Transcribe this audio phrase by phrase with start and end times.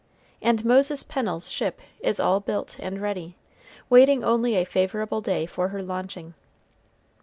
[0.41, 3.35] And Moses Pennel's ship is all built and ready,
[3.87, 6.33] waiting only a favorable day for her launching.